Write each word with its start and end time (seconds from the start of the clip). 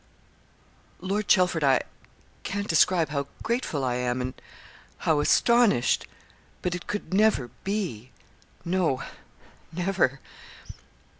'Lord 0.99 1.27
Chelford, 1.27 1.63
I 1.63 1.81
can't 2.41 2.67
describe 2.67 3.09
how 3.09 3.27
grateful 3.43 3.83
I 3.83 3.97
am, 3.97 4.19
and 4.19 4.33
how 4.97 5.19
astonished, 5.19 6.07
but 6.63 6.73
it 6.73 6.87
could 6.87 7.13
never 7.13 7.51
be 7.63 8.09
no 8.65 9.03
never.' 9.71 10.19